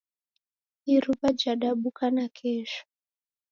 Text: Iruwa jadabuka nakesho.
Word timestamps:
Iruwa 0.93 1.29
jadabuka 1.41 2.03
nakesho. 2.15 2.81